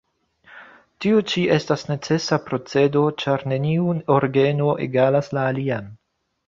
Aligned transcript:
Tio 1.05 1.19
ĉi 1.31 1.43
estas 1.57 1.85
necesa 1.91 2.41
procedo, 2.47 3.05
ĉar 3.25 3.47
neniu 3.53 3.95
orgeno 4.19 4.75
egalas 4.89 5.35
la 5.39 5.51
alian. 5.55 5.97